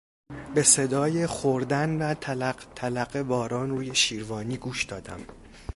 [0.55, 5.19] به صدای خوردن و تلق تلق باران روی شیروانی گوش دادم.